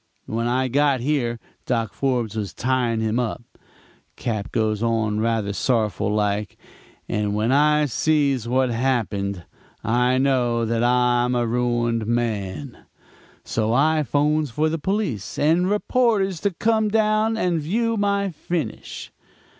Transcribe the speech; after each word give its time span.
When 0.25 0.47
I 0.47 0.67
got 0.67 1.01
here, 1.01 1.37
Doc. 1.67 1.93
Forbes 1.93 2.35
was 2.35 2.55
tying 2.55 3.01
him 3.01 3.19
up,' 3.19 3.43
Cap. 4.15 4.51
goes 4.51 4.81
on 4.81 5.19
rather 5.19 5.53
sorrowful 5.53 6.11
like; 6.11 6.57
'and 7.07 7.35
when 7.35 7.51
I 7.51 7.85
sees 7.85 8.47
what's 8.47 8.73
happened, 8.73 9.43
I 9.83 10.17
know 10.17 10.65
that 10.65 10.83
I'm 10.83 11.35
a 11.35 11.45
ruined 11.45 12.07
man. 12.07 12.79
So 13.43 13.73
I 13.73 14.01
'phones 14.01 14.49
for 14.49 14.69
the 14.69 14.79
police 14.79 15.37
and 15.37 15.69
reporters 15.69 16.39
to 16.39 16.51
come 16.51 16.89
down 16.89 17.37
and 17.37 17.61
view 17.61 17.95
my 17.95 18.31
finish.' 18.31 19.11